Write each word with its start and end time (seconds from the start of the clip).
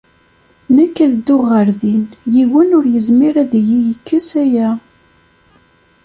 Nekk 0.75 0.95
ad 1.05 1.11
dduɣ 1.15 1.43
ɣer 1.51 1.67
din. 1.79 2.03
Yiwen 2.33 2.75
ur 2.77 2.85
yezmir 2.93 3.35
ad 3.43 3.51
iyi-yekkes 3.59 4.29
aya. 4.43 4.69